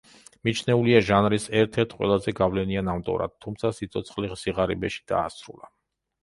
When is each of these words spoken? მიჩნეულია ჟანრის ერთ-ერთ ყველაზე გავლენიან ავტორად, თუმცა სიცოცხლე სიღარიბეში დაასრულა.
მიჩნეულია 0.47 1.01
ჟანრის 1.09 1.43
ერთ-ერთ 1.59 1.93
ყველაზე 1.99 2.33
გავლენიან 2.39 2.89
ავტორად, 2.95 3.35
თუმცა 3.47 3.71
სიცოცხლე 3.81 4.31
სიღარიბეში 4.45 5.07
დაასრულა. 5.15 5.71